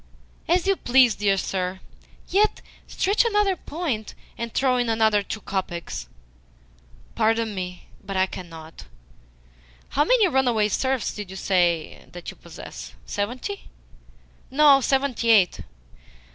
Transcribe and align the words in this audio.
"As 0.47 0.65
you 0.65 0.77
please, 0.77 1.13
dear 1.13 1.37
sir. 1.37 1.79
Yet 2.27 2.61
stretch 2.87 3.23
another 3.23 3.55
point, 3.55 4.15
and 4.35 4.51
throw 4.51 4.77
in 4.77 4.89
another 4.89 5.21
two 5.21 5.41
kopecks." 5.41 6.07
"Pardon 7.13 7.53
me, 7.53 7.87
but 8.03 8.17
I 8.17 8.25
cannot. 8.25 8.85
How 9.89 10.03
many 10.03 10.27
runaway 10.27 10.69
serfs 10.69 11.13
did 11.13 11.29
you 11.29 11.35
say 11.37 12.03
that 12.13 12.31
you 12.31 12.35
possess? 12.35 12.95
Seventy?" 13.05 13.69
"No; 14.49 14.81
seventy 14.81 15.29
eight." 15.29 15.59